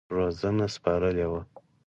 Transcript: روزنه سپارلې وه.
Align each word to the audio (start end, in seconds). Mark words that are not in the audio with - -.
روزنه 0.15 0.65
سپارلې 0.75 1.25
وه. 1.31 1.41